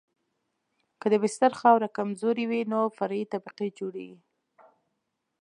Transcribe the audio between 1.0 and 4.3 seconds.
د بستر خاوره کمزورې وي نو فرعي طبقه جوړیږي